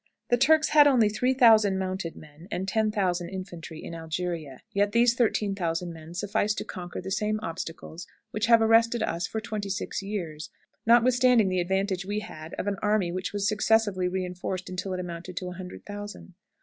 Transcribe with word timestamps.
"The 0.31 0.37
Turks 0.37 0.69
had 0.69 0.87
only 0.87 1.09
three 1.09 1.35
thousand 1.35 1.77
mounted 1.77 2.15
men 2.15 2.47
and 2.49 2.67
ten 2.67 2.89
thousand 2.89 3.29
infantry 3.29 3.83
in 3.83 3.93
Algeria, 3.93 4.61
yet 4.73 4.93
these 4.93 5.13
thirteen 5.13 5.53
thousand 5.53 5.93
men 5.93 6.15
sufficed 6.15 6.57
to 6.57 6.65
conquer 6.65 6.99
the 7.01 7.11
same 7.11 7.39
obstacles 7.43 8.07
which 8.31 8.47
have 8.47 8.63
arrested 8.63 9.03
us 9.03 9.27
for 9.27 9.39
twenty 9.39 9.69
six 9.69 10.01
years, 10.01 10.49
notwithstanding 10.87 11.49
the 11.49 11.59
advantage 11.61 12.03
we 12.03 12.21
had 12.21 12.55
of 12.55 12.65
an 12.65 12.77
army 12.81 13.11
which 13.11 13.31
was 13.31 13.47
successively 13.47 14.07
re 14.07 14.25
enforced 14.25 14.69
until 14.71 14.91
it 14.93 14.99
amounted 14.99 15.37
to 15.37 15.47
a 15.49 15.53
hundred 15.53 15.85
thousand. 15.85 16.33